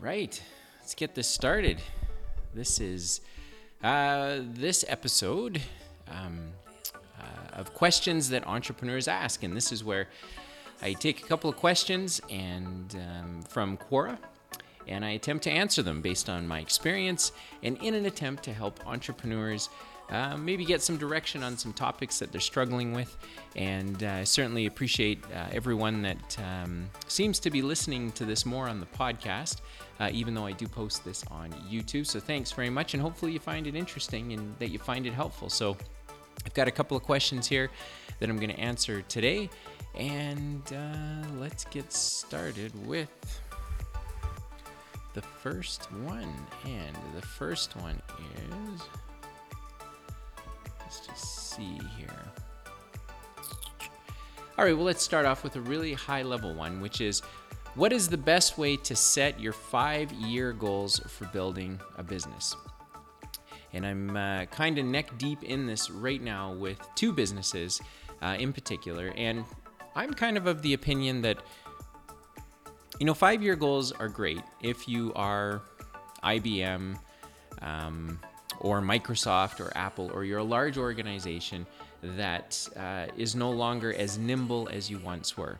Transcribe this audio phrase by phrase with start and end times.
[0.00, 0.42] right,
[0.80, 1.80] let's get this started.
[2.54, 3.20] This is
[3.84, 5.60] uh, this episode
[6.08, 6.40] um,
[7.18, 10.08] uh, of questions that entrepreneurs ask, and this is where
[10.80, 14.16] I take a couple of questions and um, from Quora,
[14.88, 18.54] and I attempt to answer them based on my experience, and in an attempt to
[18.54, 19.68] help entrepreneurs
[20.10, 23.16] uh, maybe get some direction on some topics that they're struggling with.
[23.56, 28.44] And uh, I certainly appreciate uh, everyone that um, seems to be listening to this
[28.44, 29.58] more on the podcast,
[30.00, 32.06] uh, even though I do post this on YouTube.
[32.06, 35.12] So thanks very much, and hopefully you find it interesting and that you find it
[35.12, 35.48] helpful.
[35.48, 35.76] So
[36.44, 37.70] I've got a couple of questions here
[38.18, 39.48] that I'm going to answer today,
[39.94, 43.10] and uh, let's get started with
[45.14, 46.32] the first one.
[46.64, 48.00] And the first one
[51.50, 52.08] see here.
[54.58, 57.22] All right, well, let's start off with a really high level one, which is
[57.74, 62.56] what is the best way to set your five year goals for building a business?
[63.72, 67.80] And I'm uh, kind of neck deep in this right now with two businesses
[68.20, 69.12] uh, in particular.
[69.16, 69.44] And
[69.94, 71.38] I'm kind of of the opinion that,
[72.98, 75.62] you know, five year goals are great if you are
[76.24, 76.98] IBM,
[77.62, 78.20] um,
[78.60, 81.66] or Microsoft or Apple, or you're a large organization
[82.02, 85.58] that uh, is no longer as nimble as you once were.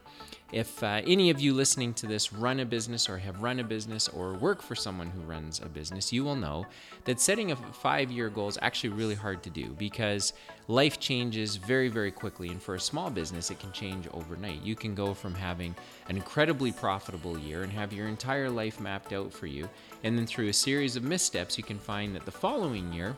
[0.53, 3.65] If uh, any of you listening to this run a business or have run a
[3.65, 6.67] business or work for someone who runs a business, you will know
[7.05, 10.33] that setting a five year goal is actually really hard to do because
[10.67, 12.49] life changes very, very quickly.
[12.49, 14.63] And for a small business, it can change overnight.
[14.63, 15.75] You can go from having
[16.09, 19.69] an incredibly profitable year and have your entire life mapped out for you.
[20.03, 23.17] And then through a series of missteps, you can find that the following year,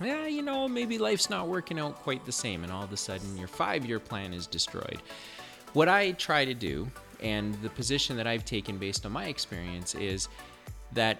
[0.00, 2.96] yeah, you know, maybe life's not working out quite the same, and all of a
[2.96, 5.00] sudden your five year plan is destroyed.
[5.72, 6.88] What I try to do,
[7.20, 10.28] and the position that I've taken based on my experience, is
[10.92, 11.18] that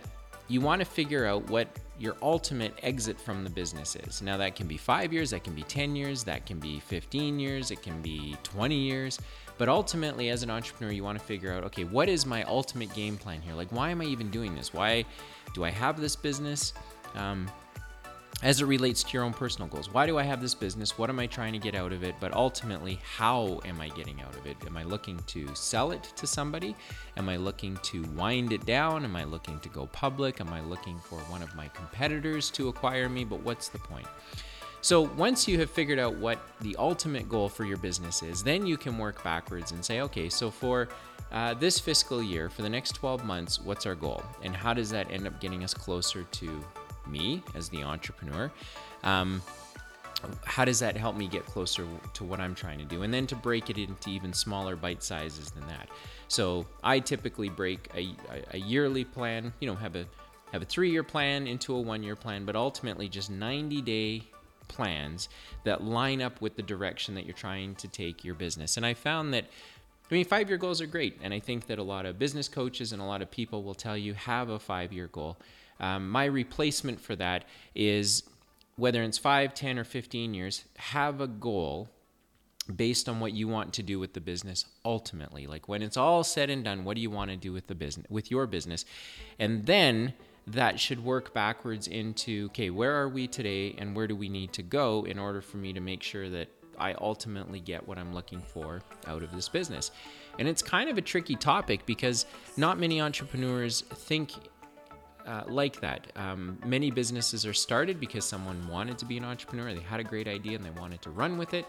[0.49, 4.23] you want to figure out what your ultimate exit from the business is.
[4.23, 7.39] Now, that can be five years, that can be 10 years, that can be 15
[7.39, 9.19] years, it can be 20 years.
[9.59, 12.93] But ultimately, as an entrepreneur, you want to figure out okay, what is my ultimate
[12.95, 13.55] game plan here?
[13.55, 14.73] Like, why am I even doing this?
[14.73, 15.05] Why
[15.53, 16.73] do I have this business?
[17.15, 17.49] Um,
[18.43, 19.93] as it relates to your own personal goals.
[19.93, 20.97] Why do I have this business?
[20.97, 22.15] What am I trying to get out of it?
[22.21, 24.57] But ultimately, how am I getting out of it?
[24.67, 26.75] Am I looking to sell it to somebody?
[27.17, 29.05] Am I looking to wind it down?
[29.05, 30.41] Am I looking to go public?
[30.41, 33.25] Am I looking for one of my competitors to acquire me?
[33.25, 34.07] But what's the point?
[34.83, 38.67] So, once you have figured out what the ultimate goal for your business is, then
[38.67, 40.89] you can work backwards and say, okay, so for
[41.33, 44.23] uh, this fiscal year, for the next 12 months, what's our goal?
[44.43, 46.65] And how does that end up getting us closer to
[47.11, 48.51] me as the entrepreneur.
[49.03, 49.43] Um,
[50.45, 53.03] how does that help me get closer to what I'm trying to do?
[53.03, 55.89] And then to break it into even smaller bite sizes than that.
[56.29, 58.15] So I typically break a,
[58.53, 60.07] a yearly plan, you know, have a
[60.53, 64.23] have a three year plan into a one year plan, but ultimately just 90 day
[64.69, 65.29] plans
[65.65, 68.77] that line up with the direction that you're trying to take your business.
[68.77, 69.47] And I found that
[70.11, 71.19] I mean, five year goals are great.
[71.23, 73.75] And I think that a lot of business coaches and a lot of people will
[73.75, 75.39] tell you have a five year goal.
[75.81, 78.23] Um, my replacement for that is
[78.77, 81.91] whether it's 5, 10, or 15 years, have a goal
[82.75, 85.47] based on what you want to do with the business ultimately.
[85.47, 87.75] Like when it's all said and done, what do you want to do with the
[87.75, 88.85] business with your business?
[89.39, 90.15] And then
[90.47, 94.53] that should work backwards into okay, where are we today and where do we need
[94.55, 96.49] to go in order for me to make sure that
[96.79, 99.91] I ultimately get what I'm looking for out of this business.
[100.39, 102.25] And it's kind of a tricky topic because
[102.57, 104.33] not many entrepreneurs think
[105.27, 106.13] uh, like that.
[106.17, 110.05] Um, many businesses are started because someone wanted to be an entrepreneur, they had a
[110.05, 111.67] great idea and they wanted to run with it.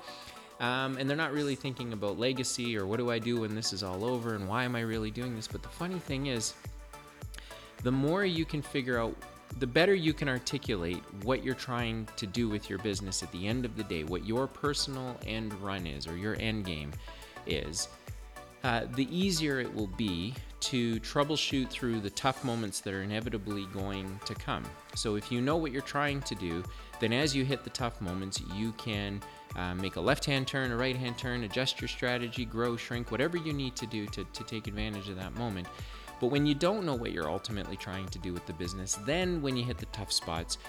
[0.60, 3.74] Um, and they're not really thinking about legacy or what do I do when this
[3.74, 5.48] is all over and why am I really doing this.
[5.48, 6.54] But the funny thing is,
[7.82, 9.16] the more you can figure out,
[9.58, 13.48] the better you can articulate what you're trying to do with your business at the
[13.48, 16.92] end of the day, what your personal end run is or your end game
[17.48, 17.88] is,
[18.64, 23.66] uh, the easier it will be to troubleshoot through the tough moments that are inevitably
[23.74, 24.64] going to come.
[24.96, 26.64] So, if you know what you're trying to do,
[27.00, 29.22] then as you hit the tough moments, you can
[29.56, 33.10] uh, make a left hand turn, a right hand turn, adjust your strategy, grow, shrink,
[33.10, 35.68] whatever you need to do to, to take advantage of that moment.
[36.20, 39.42] But when you don't know what you're ultimately trying to do with the business, then
[39.42, 40.60] when you hit the tough spots,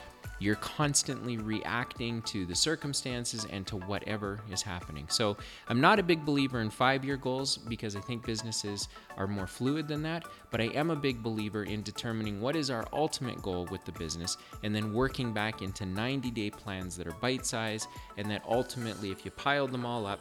[0.43, 5.07] you're constantly reacting to the circumstances and to whatever is happening.
[5.09, 5.37] So,
[5.69, 9.47] I'm not a big believer in five year goals because I think businesses are more
[9.47, 13.41] fluid than that, but I am a big believer in determining what is our ultimate
[13.41, 17.47] goal with the business and then working back into 90 day plans that are bite
[17.47, 20.21] sized and that ultimately, if you pile them all up,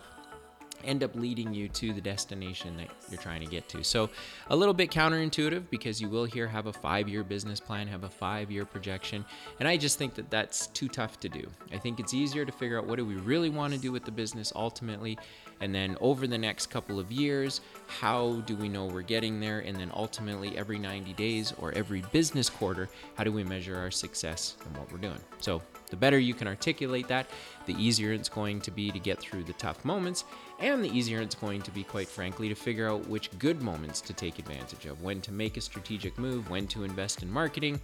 [0.86, 3.84] end up leading you to the destination that you're trying to get to.
[3.84, 4.10] So,
[4.50, 8.04] a little bit counterintuitive because you will hear have a five year business plan, have
[8.04, 9.26] a five year projection.
[9.60, 11.48] And I just think that that's too tough to do.
[11.74, 14.06] I think it's easier to figure out what do we really want to do with
[14.06, 15.18] the business ultimately.
[15.62, 19.60] And then over the next couple of years, how do we know we're getting there?
[19.60, 23.92] And then ultimately, every 90 days or every business quarter, how do we measure our
[23.92, 25.20] success and what we're doing?
[25.40, 25.62] So,
[25.92, 27.28] the better you can articulate that,
[27.66, 30.24] the easier it's going to be to get through the tough moments,
[30.60, 34.00] and the easier it's going to be, quite frankly, to figure out which good moments
[34.02, 37.82] to take advantage of, when to make a strategic move, when to invest in marketing,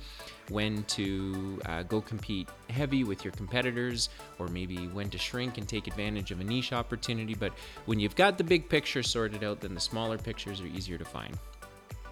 [0.49, 4.09] when to uh, go compete heavy with your competitors,
[4.39, 7.33] or maybe when to shrink and take advantage of a niche opportunity.
[7.33, 7.51] But
[7.85, 11.05] when you've got the big picture sorted out, then the smaller pictures are easier to
[11.05, 11.37] find.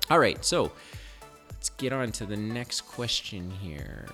[0.10, 0.72] All right, so
[1.52, 4.06] let's get on to the next question here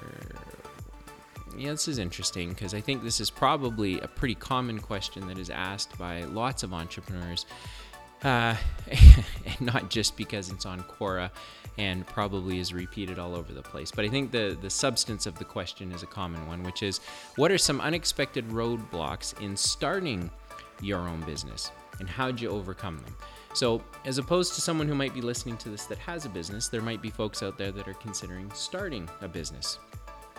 [1.58, 5.38] yeah, this is interesting because I think this is probably a pretty common question that
[5.38, 7.46] is asked by lots of entrepreneurs.
[8.24, 8.56] Uh,
[9.46, 11.32] and not just because it's on Quora
[11.80, 13.90] and probably is repeated all over the place.
[13.90, 17.00] But I think the, the substance of the question is a common one, which is
[17.36, 20.30] what are some unexpected roadblocks in starting
[20.82, 23.16] your own business and how'd you overcome them?
[23.54, 26.68] So, as opposed to someone who might be listening to this that has a business,
[26.70, 29.78] there might be folks out there that are considering starting a business.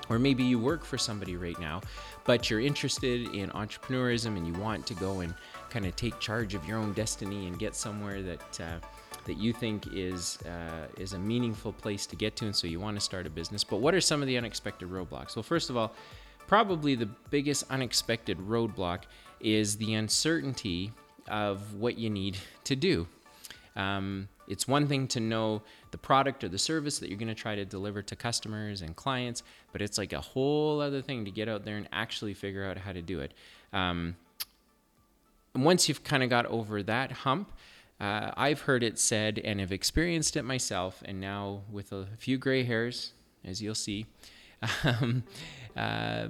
[0.09, 1.81] Or maybe you work for somebody right now,
[2.25, 5.35] but you're interested in entrepreneurism and you want to go and
[5.71, 8.87] kind of take charge of your own destiny and get somewhere that uh,
[9.25, 12.81] that you think is uh, is a meaningful place to get to, and so you
[12.81, 13.63] want to start a business.
[13.63, 15.37] But what are some of the unexpected roadblocks?
[15.37, 15.95] Well, first of all,
[16.47, 19.03] probably the biggest unexpected roadblock
[19.43, 20.93] is the uncertainty
[21.29, 23.07] of what you need to do.
[23.77, 25.63] Um, it's one thing to know
[25.93, 28.95] the product or the service that you're going to try to deliver to customers and
[28.95, 29.43] clients,
[29.73, 32.77] but it's like a whole other thing to get out there and actually figure out
[32.77, 33.33] how to do it.
[33.73, 34.17] Um,
[35.55, 37.53] once you've kind of got over that hump,
[38.01, 42.37] uh, I've heard it said and have experienced it myself, and now with a few
[42.37, 43.13] gray hairs,
[43.45, 44.07] as you'll see,
[44.85, 45.23] um,
[45.77, 46.29] uh,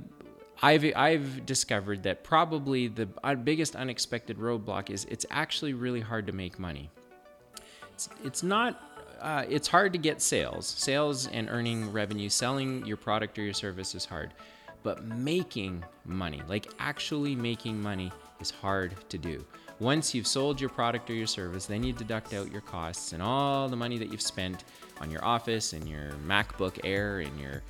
[0.62, 3.06] I've I've discovered that probably the
[3.42, 6.88] biggest unexpected roadblock is it's actually really hard to make money.
[7.92, 8.80] It's it's not
[9.20, 10.66] uh, it's hard to get sales.
[10.66, 14.34] Sales and earning revenue selling your product or your service is hard.
[14.84, 19.44] But making money like actually making money is hard to do.
[19.80, 23.22] Once you've sold your product or your service then you deduct out your costs and
[23.22, 24.62] all the money that you've spent
[25.00, 27.62] on your office and your macbook air and your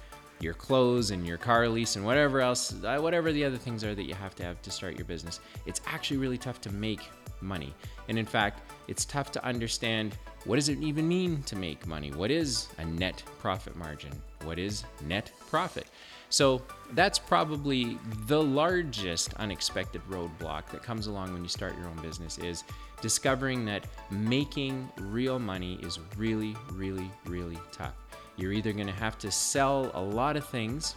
[0.42, 3.94] your clothes and your car lease and whatever else uh, whatever the other things are
[3.94, 7.00] that you have to have to start your business it's actually really tough to make
[7.42, 7.74] money.
[8.08, 12.10] And in fact, it's tough to understand what does it even mean to make money?
[12.10, 14.10] What is a net profit margin?
[14.44, 15.86] What is net profit?
[16.30, 16.62] So
[16.92, 22.38] that's probably the largest unexpected roadblock that comes along when you start your own business
[22.38, 22.64] is
[23.00, 28.01] discovering that making real money is really, really, really tough.
[28.42, 30.96] You're either going to have to sell a lot of things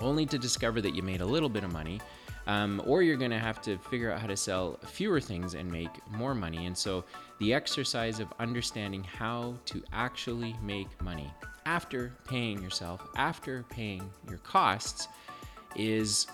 [0.00, 2.00] only to discover that you made a little bit of money,
[2.48, 5.70] um, or you're going to have to figure out how to sell fewer things and
[5.70, 6.66] make more money.
[6.66, 7.04] And so,
[7.38, 11.32] the exercise of understanding how to actually make money
[11.64, 15.06] after paying yourself, after paying your costs,
[15.76, 16.26] is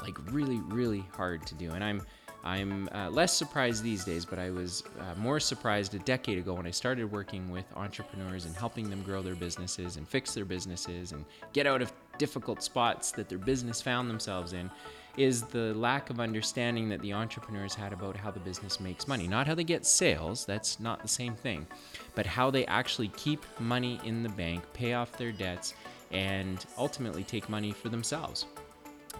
[0.00, 1.70] like really, really hard to do.
[1.70, 2.02] And I'm
[2.44, 6.54] I'm uh, less surprised these days, but I was uh, more surprised a decade ago
[6.54, 10.44] when I started working with entrepreneurs and helping them grow their businesses and fix their
[10.44, 14.70] businesses and get out of difficult spots that their business found themselves in
[15.16, 19.28] is the lack of understanding that the entrepreneurs had about how the business makes money.
[19.28, 21.66] Not how they get sales, that's not the same thing,
[22.14, 25.74] but how they actually keep money in the bank, pay off their debts,
[26.10, 28.46] and ultimately take money for themselves.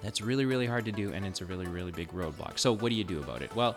[0.03, 2.59] That's really, really hard to do, and it's a really, really big roadblock.
[2.59, 3.55] So, what do you do about it?
[3.55, 3.77] Well,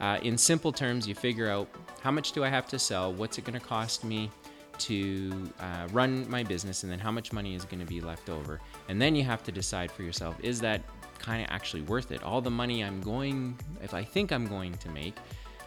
[0.00, 1.68] uh, in simple terms, you figure out
[2.00, 3.12] how much do I have to sell?
[3.12, 4.30] What's it going to cost me
[4.78, 6.84] to uh, run my business?
[6.84, 8.60] And then how much money is going to be left over?
[8.88, 10.82] And then you have to decide for yourself is that
[11.18, 12.22] kind of actually worth it?
[12.22, 15.16] All the money I'm going, if I think I'm going to make,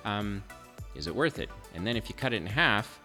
[0.06, 0.44] um,
[0.96, 1.50] is it worth it?
[1.76, 3.02] And then if you cut it in half,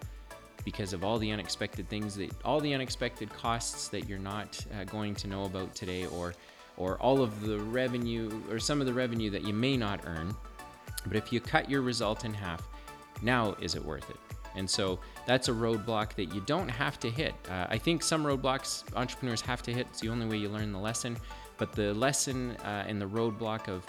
[0.64, 4.82] because of all the unexpected things that all the unexpected costs that you're not uh,
[4.84, 6.34] going to know about today or
[6.76, 10.35] or all of the revenue or some of the revenue that you may not earn
[11.06, 12.66] but if you cut your result in half
[13.23, 14.16] now is it worth it?
[14.54, 17.35] And so that's a roadblock that you don't have to hit.
[17.50, 19.87] Uh, i think some roadblocks entrepreneurs have to hit.
[19.90, 21.16] It's the only way you learn the lesson.
[21.59, 23.85] But the lesson uh, and the roadblock of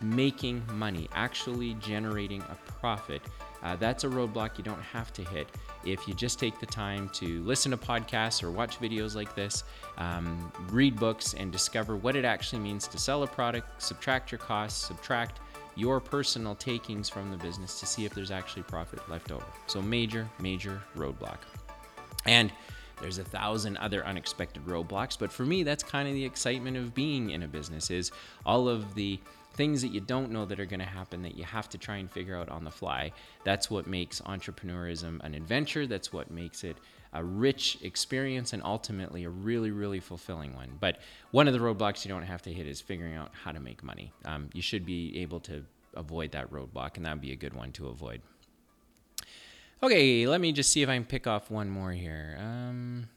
[0.00, 3.22] making money, actually generating a profit,
[3.62, 5.48] uh, that's a roadblock you don't have to hit
[5.84, 9.64] if you just take the time to listen to podcasts or watch videos like this,
[9.98, 14.38] um, read books, and discover what it actually means to sell a product, subtract your
[14.38, 15.40] costs, subtract
[15.76, 19.44] your personal takings from the business to see if there's actually profit left over.
[19.66, 21.38] So, major, major roadblock.
[22.26, 22.52] And
[23.00, 26.94] there's a thousand other unexpected roadblocks, but for me, that's kind of the excitement of
[26.94, 28.12] being in a business is
[28.44, 29.18] all of the
[29.54, 31.96] things that you don't know that are going to happen that you have to try
[31.96, 33.12] and figure out on the fly.
[33.44, 35.86] That's what makes entrepreneurism an adventure.
[35.86, 36.76] That's what makes it
[37.12, 40.70] a rich experience and ultimately a really, really fulfilling one.
[40.78, 40.98] But
[41.32, 43.82] one of the roadblocks you don't have to hit is figuring out how to make
[43.82, 44.12] money.
[44.24, 45.64] Um, you should be able to
[45.94, 48.22] avoid that roadblock, and that would be a good one to avoid.
[49.82, 52.36] Okay, let me just see if I can pick off one more here.
[52.38, 53.08] Um,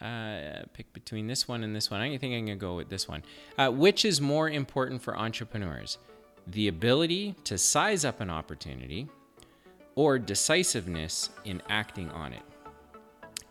[0.00, 2.00] uh, pick between this one and this one.
[2.00, 3.22] I think I'm going to go with this one.
[3.56, 5.98] Uh, which is more important for entrepreneurs?
[6.46, 9.08] The ability to size up an opportunity
[9.94, 12.42] or decisiveness in acting on it?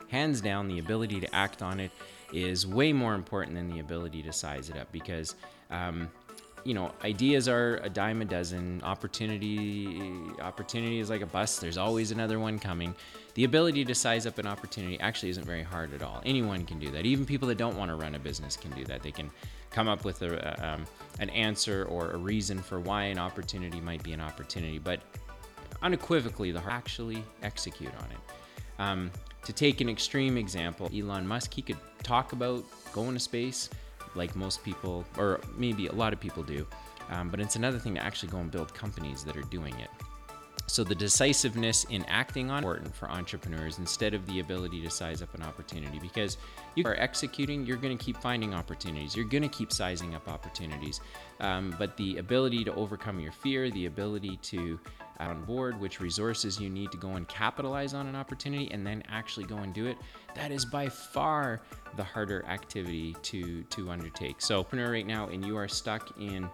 [0.10, 1.92] Hands down, the ability to act on it
[2.32, 5.36] is way more important than the ability to size it up because
[5.72, 6.10] um,
[6.66, 8.82] you know, ideas are a dime a dozen.
[8.84, 10.02] Opportunity,
[10.42, 11.60] opportunity is like a bus.
[11.60, 12.96] There's always another one coming.
[13.36, 16.22] The ability to size up an opportunity actually isn't very hard at all.
[16.26, 17.06] Anyone can do that.
[17.06, 19.04] Even people that don't want to run a business can do that.
[19.04, 19.30] They can
[19.70, 20.86] come up with a, um,
[21.20, 25.02] an answer or a reason for why an opportunity might be an opportunity, but
[25.84, 28.82] unequivocally, the actually execute on it.
[28.82, 29.12] Um,
[29.44, 33.70] to take an extreme example, Elon Musk, he could talk about going to space
[34.14, 36.66] like most people, or maybe a lot of people do.
[37.10, 39.90] Um, but it's another thing to actually go and build companies that are doing it.
[40.68, 45.22] So the decisiveness in acting on important for entrepreneurs instead of the ability to size
[45.22, 46.38] up an opportunity because
[46.74, 49.16] you are executing, you're going to keep finding opportunities.
[49.16, 51.02] You're going to keep sizing up opportunities.
[51.40, 54.80] Um, but the ability to overcome your fear, the ability to
[55.20, 59.04] on board, which resources you need to go and capitalize on an opportunity, and then
[59.10, 59.98] actually go and do it.
[60.36, 61.62] That is by far
[61.96, 64.42] the harder activity to to undertake.
[64.42, 66.50] So, entrepreneur right now, and you are stuck in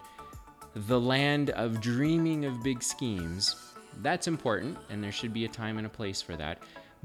[0.74, 3.56] the land of dreaming of big schemes.
[4.00, 6.62] That's important, and there should be a time and a place for that.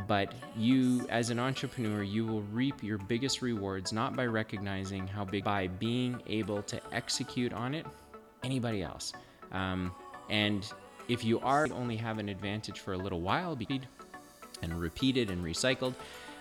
[0.07, 5.25] But you, as an entrepreneur, you will reap your biggest rewards not by recognizing how
[5.25, 7.85] big, by being able to execute on it.
[8.43, 9.13] Anybody else,
[9.51, 9.91] um,
[10.29, 10.71] and
[11.07, 13.81] if you are only have an advantage for a little while, be
[14.61, 15.93] and repeated and recycled.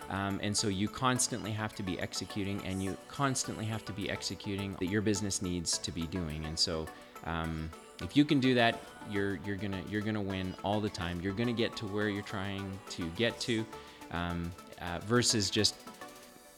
[0.08, 4.08] Um, and so you constantly have to be executing, and you constantly have to be
[4.08, 6.44] executing that your business needs to be doing.
[6.44, 6.86] And so,
[7.24, 7.70] um,
[8.02, 8.80] if you can do that,
[9.10, 11.20] you're you're gonna you're gonna win all the time.
[11.20, 13.66] You're gonna get to where you're trying to get to,
[14.12, 15.74] um, uh, versus just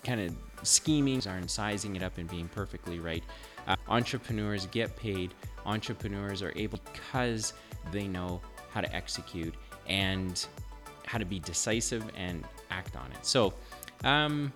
[0.04, 0.34] kind of
[0.66, 3.22] scheming and sizing it up and being perfectly right.
[3.66, 5.32] Uh, entrepreneurs get paid.
[5.64, 7.52] Entrepreneurs are able because
[7.92, 8.40] they know
[8.70, 9.54] how to execute
[9.86, 10.46] and
[11.06, 13.24] how to be decisive and act on it.
[13.24, 13.54] So,
[14.04, 14.52] um,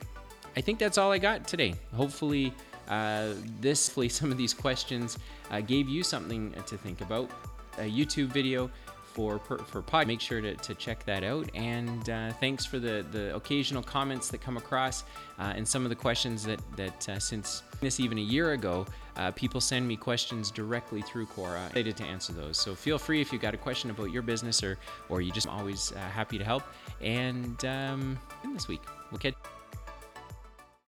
[0.57, 1.75] I think that's all I got today.
[1.95, 2.53] Hopefully,
[2.89, 5.19] uh, this, hopefully some of these questions
[5.51, 7.31] uh, gave you something to think about.
[7.79, 8.71] A YouTube video
[9.15, 10.07] for for pod.
[10.07, 11.49] Make sure to, to check that out.
[11.55, 15.05] And uh, thanks for the the occasional comments that come across
[15.39, 18.87] uh, and some of the questions that that uh, since this even a year ago,
[19.17, 21.59] uh, people send me questions directly through Quora.
[21.59, 22.59] I'm excited to answer those.
[22.59, 24.79] So feel free if you've got a question about your business or
[25.09, 26.63] or you just always uh, happy to help.
[27.01, 28.19] And um,
[28.55, 29.35] this week we'll catch.